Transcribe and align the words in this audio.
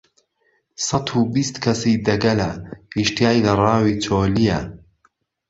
سەت 0.87 1.07
و 1.17 1.21
بیست 1.35 1.55
کهسی 1.63 1.93
دهگهله 2.05 2.49
ئیشتیای 2.95 3.39
له 3.45 3.53
ڕاوی 3.61 3.95
چۆلييه 4.03 4.59